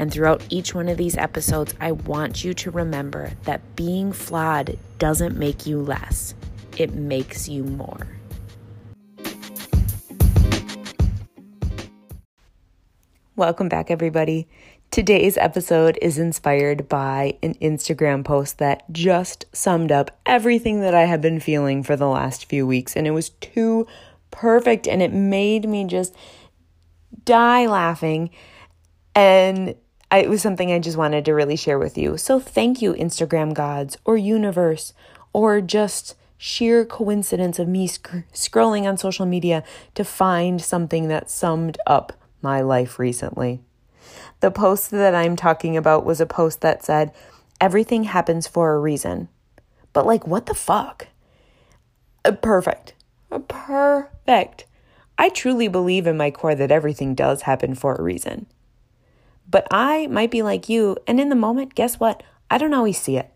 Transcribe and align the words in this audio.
And 0.00 0.10
throughout 0.10 0.42
each 0.48 0.74
one 0.74 0.88
of 0.88 0.96
these 0.96 1.14
episodes, 1.14 1.74
I 1.78 1.92
want 1.92 2.42
you 2.42 2.54
to 2.54 2.70
remember 2.70 3.32
that 3.42 3.76
being 3.76 4.14
flawed 4.14 4.78
doesn't 4.98 5.36
make 5.36 5.66
you 5.66 5.78
less, 5.78 6.34
it 6.78 6.94
makes 6.94 7.50
you 7.50 7.64
more. 7.64 8.06
Welcome 13.36 13.68
back, 13.68 13.90
everybody. 13.90 14.48
Today's 14.90 15.36
episode 15.36 15.98
is 16.00 16.16
inspired 16.16 16.88
by 16.88 17.36
an 17.42 17.52
Instagram 17.56 18.24
post 18.24 18.56
that 18.56 18.90
just 18.90 19.44
summed 19.52 19.92
up 19.92 20.18
everything 20.24 20.80
that 20.80 20.94
I 20.94 21.04
have 21.04 21.20
been 21.20 21.40
feeling 21.40 21.82
for 21.82 21.94
the 21.94 22.08
last 22.08 22.46
few 22.46 22.66
weeks, 22.66 22.96
and 22.96 23.06
it 23.06 23.10
was 23.10 23.28
too 23.28 23.86
perfect 24.30 24.88
and 24.88 25.02
it 25.02 25.12
made 25.12 25.68
me 25.68 25.84
just 25.84 26.16
die 27.26 27.66
laughing. 27.66 28.30
And 29.14 29.74
I, 30.10 30.18
it 30.18 30.30
was 30.30 30.42
something 30.42 30.72
I 30.72 30.78
just 30.78 30.96
wanted 30.96 31.24
to 31.24 31.34
really 31.34 31.56
share 31.56 31.78
with 31.78 31.96
you. 31.96 32.16
So 32.16 32.40
thank 32.40 32.82
you, 32.82 32.94
Instagram 32.94 33.54
gods 33.54 33.96
or 34.04 34.16
universe 34.16 34.92
or 35.32 35.60
just 35.60 36.16
sheer 36.36 36.84
coincidence 36.84 37.58
of 37.58 37.68
me 37.68 37.86
sc- 37.86 38.24
scrolling 38.32 38.88
on 38.88 38.96
social 38.96 39.26
media 39.26 39.62
to 39.94 40.04
find 40.04 40.60
something 40.60 41.08
that 41.08 41.30
summed 41.30 41.78
up 41.86 42.12
my 42.42 42.60
life 42.60 42.98
recently. 42.98 43.60
The 44.40 44.50
post 44.50 44.90
that 44.90 45.14
I'm 45.14 45.36
talking 45.36 45.76
about 45.76 46.04
was 46.04 46.20
a 46.20 46.26
post 46.26 46.62
that 46.62 46.82
said, 46.84 47.12
Everything 47.60 48.04
happens 48.04 48.46
for 48.46 48.72
a 48.72 48.80
reason. 48.80 49.28
But, 49.92 50.06
like, 50.06 50.26
what 50.26 50.46
the 50.46 50.54
fuck? 50.54 51.08
Uh, 52.24 52.32
perfect. 52.32 52.94
Uh, 53.30 53.40
perfect. 53.40 54.64
I 55.18 55.28
truly 55.28 55.68
believe 55.68 56.06
in 56.06 56.16
my 56.16 56.30
core 56.30 56.54
that 56.54 56.70
everything 56.70 57.14
does 57.14 57.42
happen 57.42 57.74
for 57.74 57.94
a 57.94 58.02
reason. 58.02 58.46
But 59.50 59.66
I 59.70 60.06
might 60.06 60.30
be 60.30 60.42
like 60.42 60.68
you, 60.68 60.96
and 61.06 61.20
in 61.20 61.28
the 61.28 61.34
moment, 61.34 61.74
guess 61.74 61.98
what? 61.98 62.22
I 62.50 62.58
don't 62.58 62.74
always 62.74 62.98
see 63.00 63.16
it. 63.16 63.30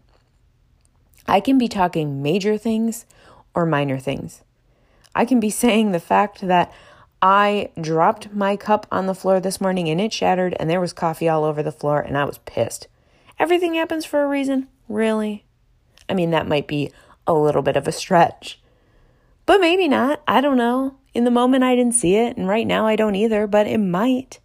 I 1.27 1.41
can 1.41 1.59
be 1.59 1.69
talking 1.69 2.23
major 2.23 2.57
things 2.57 3.07
or 3.55 3.67
minor 3.67 3.99
things. 3.99 4.43
I 5.15 5.25
can 5.25 5.41
be 5.41 5.51
saying 5.63 5.91
the 5.93 6.01
fact 6.01 6.43
that 6.43 6.73
I 7.21 7.71
dropped 7.81 8.33
my 8.35 8.57
cup 8.57 8.87
on 8.93 9.07
the 9.07 9.15
floor 9.15 9.41
this 9.41 9.61
morning 9.61 9.89
and 9.89 10.01
it 10.01 10.13
shattered 10.13 10.55
and 10.61 10.69
there 10.69 10.81
was 10.81 10.93
coffee 10.93 11.29
all 11.29 11.45
over 11.45 11.63
the 11.63 11.73
floor 11.73 12.01
and 12.01 12.19
I 12.19 12.25
was 12.25 12.39
pissed. 12.39 12.87
Everything 13.39 13.75
happens 13.75 14.05
for 14.05 14.23
a 14.23 14.29
reason, 14.29 14.69
really? 14.89 15.45
I 16.09 16.15
mean, 16.15 16.31
that 16.31 16.47
might 16.47 16.69
be 16.69 16.93
a 17.27 17.33
little 17.33 17.63
bit 17.63 17.77
of 17.77 17.89
a 17.89 17.93
stretch. 17.93 18.61
But 19.47 19.61
maybe 19.61 19.89
not. 19.89 20.23
I 20.29 20.41
don't 20.41 20.59
know. 20.59 20.97
In 21.15 21.25
the 21.25 21.31
moment, 21.31 21.65
I 21.65 21.77
didn't 21.77 21.95
see 21.95 22.17
it, 22.17 22.37
and 22.37 22.49
right 22.49 22.67
now, 22.67 22.87
I 22.87 22.97
don't 22.97 23.15
either, 23.15 23.47
but 23.47 23.67
it 23.67 23.79
might 23.79 24.41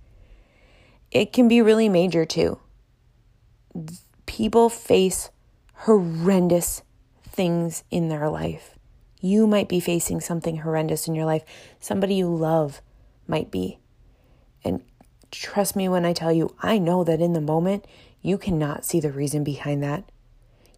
it 1.11 1.33
can 1.33 1.47
be 1.47 1.61
really 1.61 1.89
major 1.89 2.25
too. 2.25 2.59
People 4.25 4.69
face 4.69 5.29
horrendous 5.73 6.83
things 7.23 7.83
in 7.89 8.09
their 8.09 8.29
life. 8.29 8.77
You 9.21 9.47
might 9.47 9.67
be 9.67 9.80
facing 9.80 10.21
something 10.21 10.57
horrendous 10.57 11.07
in 11.07 11.15
your 11.15 11.25
life. 11.25 11.43
Somebody 11.80 12.15
you 12.15 12.27
love 12.27 12.81
might 13.27 13.52
be. 13.52 13.80
And 14.64 14.81
trust 15.31 15.75
me 15.75 15.89
when 15.89 16.05
I 16.05 16.14
tell 16.14 16.31
you, 16.31 16.55
I 16.61 16.77
know 16.77 17.03
that 17.03 17.21
in 17.21 17.33
the 17.33 17.41
moment, 17.41 17.86
you 18.21 18.37
cannot 18.37 18.86
see 18.86 18.99
the 18.99 19.11
reason 19.11 19.43
behind 19.43 19.83
that. 19.83 20.03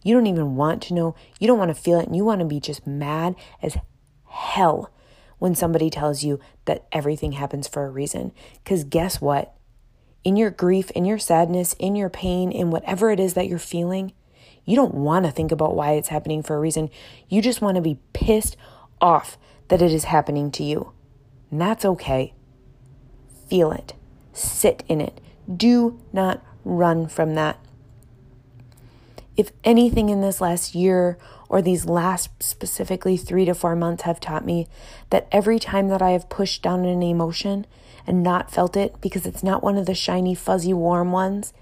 You 0.03 0.16
don't 0.16 0.28
even 0.28 0.56
want 0.56 0.81
to 0.84 0.94
know. 0.94 1.16
You 1.40 1.48
don't 1.48 1.59
want 1.59 1.69
to 1.69 1.81
feel 1.81 2.00
it. 2.00 2.08
And 2.08 2.16
you 2.16 2.25
want 2.25 2.40
to 2.40 2.46
be 2.46 2.59
just 2.59 2.88
mad 2.88 3.36
as 3.62 3.78
hell 4.28 4.92
when 5.38 5.56
somebody 5.56 5.90
tells 5.90 6.24
you 6.24 6.40
that 6.66 6.86
everything 6.92 7.34
happens 7.34 7.68
for 7.68 7.86
a 7.86 7.90
reason. 7.90 8.31
Because 8.63 8.84
guess 8.84 9.22
what? 9.22 9.56
In 10.24 10.36
your 10.36 10.52
grief, 10.52 10.92
in 10.92 11.06
your 11.06 11.20
sadness, 11.20 11.76
in 11.80 11.96
your 11.96 12.09
pain, 12.09 12.52
in 12.52 12.72
whatever 12.72 13.09
it 13.09 13.20
is 13.20 13.34
that 13.34 13.48
you're 13.48 13.59
feeling, 13.59 14.14
you 14.66 14.76
don't 14.76 14.94
want 14.94 15.26
to 15.26 15.32
think 15.32 15.52
about 15.52 15.76
why 15.76 15.94
it's 15.94 16.09
happening 16.09 16.44
for 16.44 16.56
a 16.56 16.59
reason. 16.59 16.90
You 17.28 17.42
just 17.42 17.62
want 17.62 17.76
to 17.76 17.82
be 17.82 18.00
pissed 18.14 18.56
off 19.00 19.38
that 19.70 19.81
it 19.81 19.92
is 19.92 20.06
happening 20.06 20.52
to 20.52 20.64
you. 20.64 20.92
And 21.50 21.60
that's 21.60 21.86
okay. 21.86 22.34
Feel 23.50 23.72
it, 23.72 23.94
sit 24.34 24.84
in 24.88 25.02
it. 25.02 25.20
Do 25.54 26.00
not 26.14 26.44
run 26.64 27.08
from 27.08 27.36
that. 27.36 27.60
If 29.36 29.52
anything 29.64 30.10
in 30.10 30.22
this 30.22 30.40
last 30.40 30.76
year 30.76 31.18
or 31.51 31.62
these 31.62 31.85
last 31.85 32.29
specifically 32.41 33.17
three 33.17 33.44
to 33.44 33.53
four 33.53 33.75
months 33.75 34.03
have 34.03 34.22
taught 34.22 34.45
me 34.45 34.69
that 35.09 35.28
every 35.34 35.59
time 35.59 35.89
that 35.89 36.01
I 36.01 36.12
have 36.12 36.29
pushed 36.29 36.63
down 36.63 36.85
an 36.85 37.03
emotion, 37.03 37.67
and 38.07 38.23
not 38.23 38.50
felt 38.50 38.78
it 38.78 39.00
because 39.01 39.25
it's 39.25 39.44
not 39.44 39.62
one 39.62 39.78
of 39.78 39.85
the 39.85 39.94
shiny, 39.94 40.34
fuzzy, 40.34 40.73
warm 40.73 41.12
ones, 41.12 41.53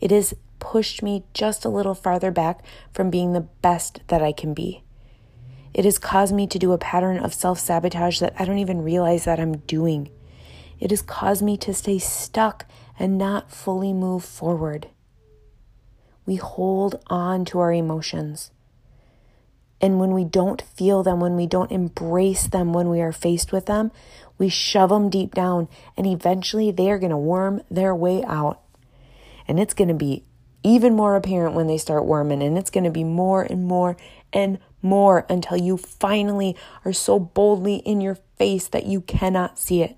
it 0.00 0.10
has 0.10 0.34
pushed 0.58 1.00
me 1.00 1.24
just 1.32 1.64
a 1.64 1.68
little 1.68 1.94
farther 1.94 2.32
back 2.32 2.64
from 2.92 3.08
being 3.08 3.32
the 3.32 3.40
best 3.62 4.00
that 4.08 4.20
I 4.20 4.32
can 4.32 4.52
be. 4.52 4.82
It 5.72 5.84
has 5.84 5.98
caused 5.98 6.34
me 6.34 6.48
to 6.48 6.58
do 6.58 6.72
a 6.72 6.78
pattern 6.78 7.18
of 7.18 7.32
self 7.32 7.60
sabotage 7.60 8.18
that 8.18 8.34
I 8.38 8.44
don't 8.44 8.58
even 8.58 8.82
realize 8.82 9.26
that 9.26 9.38
I'm 9.38 9.58
doing. 9.58 10.10
It 10.80 10.90
has 10.90 11.02
caused 11.02 11.42
me 11.42 11.56
to 11.58 11.72
stay 11.72 11.98
stuck 11.98 12.66
and 12.98 13.16
not 13.16 13.52
fully 13.52 13.92
move 13.92 14.24
forward. 14.24 14.88
We 16.24 16.36
hold 16.36 17.00
on 17.06 17.44
to 17.46 17.60
our 17.60 17.72
emotions. 17.72 18.50
And 19.86 20.00
when 20.00 20.14
we 20.14 20.24
don't 20.24 20.60
feel 20.60 21.04
them, 21.04 21.20
when 21.20 21.36
we 21.36 21.46
don't 21.46 21.70
embrace 21.70 22.48
them 22.48 22.72
when 22.72 22.90
we 22.90 23.00
are 23.00 23.12
faced 23.12 23.52
with 23.52 23.66
them, 23.66 23.92
we 24.36 24.48
shove 24.48 24.88
them 24.88 25.10
deep 25.10 25.32
down, 25.32 25.68
and 25.96 26.08
eventually 26.08 26.72
they 26.72 26.90
are 26.90 26.98
going 26.98 27.12
to 27.12 27.16
worm 27.16 27.62
their 27.70 27.94
way 27.94 28.24
out. 28.24 28.60
And 29.46 29.60
it's 29.60 29.74
going 29.74 29.86
to 29.86 29.94
be 29.94 30.24
even 30.64 30.96
more 30.96 31.14
apparent 31.14 31.54
when 31.54 31.68
they 31.68 31.78
start 31.78 32.04
worming, 32.04 32.42
and 32.42 32.58
it's 32.58 32.68
going 32.68 32.82
to 32.82 32.90
be 32.90 33.04
more 33.04 33.44
and 33.44 33.64
more 33.64 33.96
and 34.32 34.58
more 34.82 35.24
until 35.28 35.56
you 35.56 35.76
finally 35.76 36.56
are 36.84 36.92
so 36.92 37.20
boldly 37.20 37.76
in 37.76 38.00
your 38.00 38.18
face 38.38 38.66
that 38.66 38.86
you 38.86 39.00
cannot 39.00 39.56
see 39.56 39.82
it. 39.82 39.96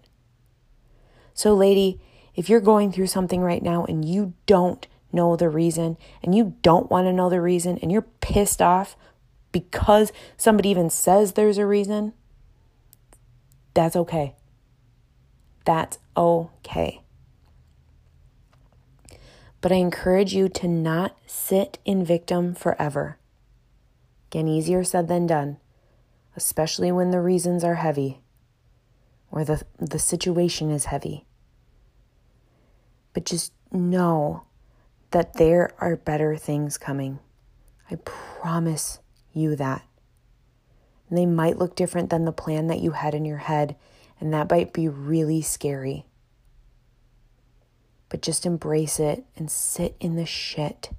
So, 1.32 1.54
lady, 1.54 1.98
if 2.34 2.50
you're 2.50 2.60
going 2.60 2.93
through 2.93 3.06
something 3.06 3.41
right 3.41 3.62
now 3.62 3.87
and 3.87 4.04
you 4.04 4.34
don't 4.44 4.87
know 5.15 5.34
the 5.34 5.48
reason, 5.48 5.97
and 6.22 6.34
you 6.34 6.56
don't 6.60 6.91
want 6.91 7.06
to 7.06 7.12
know 7.15 7.31
the 7.31 7.41
reason, 7.41 7.78
and 7.78 7.91
you're 7.91 8.03
pissed 8.03 8.60
off 8.60 8.94
because 9.53 10.12
somebody 10.36 10.69
even 10.69 10.91
says 10.91 11.32
there's 11.32 11.59
a 11.59 11.66
reason, 11.66 12.12
that's 13.75 13.97
okay. 13.97 14.34
That's 15.64 15.98
okay. 16.16 17.03
But 19.60 19.72
I 19.72 19.76
encourage 19.76 20.34
you 20.34 20.48
to 20.48 20.69
not 20.69 21.16
sit 21.26 21.78
in 21.84 22.04
victim 22.04 22.54
forever. 22.54 23.19
Again, 24.31 24.48
easier 24.48 24.84
said 24.84 25.09
than 25.09 25.26
done, 25.26 25.59
especially 26.36 26.92
when 26.92 27.10
the 27.10 27.20
reasons 27.20 27.65
are 27.65 27.76
heavy 27.76 28.20
or 29.30 29.44
the, 29.44 29.62
the 29.78 29.98
situation 29.98 30.70
is 30.70 30.86
heavy. 30.86 31.25
But 33.12 33.25
just 33.25 33.53
know 33.72 34.44
that 35.10 35.34
there 35.34 35.72
are 35.78 35.97
better 35.97 36.36
things 36.36 36.78
coming. 36.78 37.19
I 37.91 37.97
promise 37.97 39.01
you 39.33 39.57
that. 39.57 39.84
And 41.09 41.16
they 41.16 41.27
might 41.27 41.59
look 41.59 41.75
different 41.75 42.10
than 42.10 42.25
the 42.25 42.33
plan 42.33 42.66
that 42.66 42.80
you 42.80 42.92
had 42.92 43.15
in 43.15 43.25
your 43.25 43.39
head, 43.39 43.77
and 44.21 44.33
that 44.33 44.51
might 44.51 44.72
be 44.72 44.89
really 44.89 45.42
scary. 45.42 46.07
But 48.09 48.22
just 48.22 48.47
embrace 48.47 48.98
it 48.98 49.25
and 49.36 49.51
sit 49.51 49.97
in 50.01 50.16
the 50.16 50.27
shit 50.27 50.91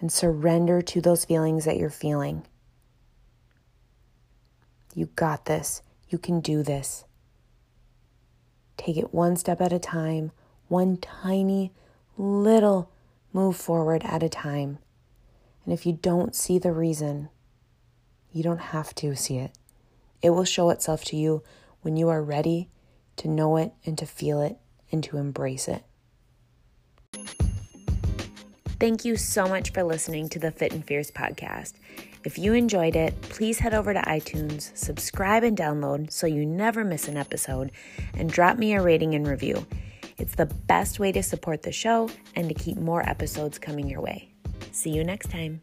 and 0.00 0.12
surrender 0.12 0.82
to 0.82 1.00
those 1.00 1.24
feelings 1.24 1.64
that 1.64 1.76
you're 1.76 1.90
feeling. 1.90 2.46
You 4.94 5.06
got 5.14 5.44
this. 5.44 5.82
You 6.08 6.18
can 6.18 6.40
do 6.40 6.62
this. 6.62 7.04
Take 8.76 8.96
it 8.96 9.14
one 9.14 9.36
step 9.36 9.60
at 9.60 9.72
a 9.72 9.78
time, 9.78 10.32
one 10.68 10.96
tiny 10.98 11.72
little 12.16 12.90
move 13.32 13.56
forward 13.56 14.02
at 14.04 14.22
a 14.22 14.28
time. 14.28 14.78
And 15.66 15.74
if 15.74 15.84
you 15.84 15.92
don't 15.92 16.34
see 16.34 16.58
the 16.58 16.72
reason, 16.72 17.28
you 18.32 18.44
don't 18.44 18.60
have 18.60 18.94
to 18.94 19.16
see 19.16 19.38
it. 19.38 19.50
It 20.22 20.30
will 20.30 20.44
show 20.44 20.70
itself 20.70 21.04
to 21.06 21.16
you 21.16 21.42
when 21.82 21.96
you 21.96 22.08
are 22.08 22.22
ready 22.22 22.70
to 23.16 23.28
know 23.28 23.56
it 23.56 23.72
and 23.84 23.98
to 23.98 24.06
feel 24.06 24.40
it 24.40 24.58
and 24.92 25.02
to 25.04 25.16
embrace 25.16 25.66
it. 25.66 25.82
Thank 28.78 29.04
you 29.04 29.16
so 29.16 29.48
much 29.48 29.72
for 29.72 29.82
listening 29.82 30.28
to 30.28 30.38
the 30.38 30.52
Fit 30.52 30.72
and 30.72 30.84
Fierce 30.84 31.10
podcast. 31.10 31.72
If 32.24 32.38
you 32.38 32.52
enjoyed 32.52 32.94
it, 32.94 33.20
please 33.22 33.58
head 33.58 33.74
over 33.74 33.92
to 33.92 34.00
iTunes, 34.02 34.76
subscribe 34.76 35.42
and 35.42 35.56
download 35.56 36.12
so 36.12 36.26
you 36.26 36.46
never 36.46 36.84
miss 36.84 37.08
an 37.08 37.16
episode, 37.16 37.72
and 38.14 38.30
drop 38.30 38.56
me 38.58 38.74
a 38.74 38.82
rating 38.82 39.14
and 39.14 39.26
review. 39.26 39.66
It's 40.18 40.34
the 40.34 40.46
best 40.46 41.00
way 41.00 41.10
to 41.12 41.22
support 41.22 41.62
the 41.62 41.72
show 41.72 42.08
and 42.34 42.48
to 42.48 42.54
keep 42.54 42.76
more 42.76 43.08
episodes 43.08 43.58
coming 43.58 43.88
your 43.88 44.00
way. 44.00 44.35
See 44.76 44.90
you 44.90 45.04
next 45.04 45.30
time. 45.30 45.62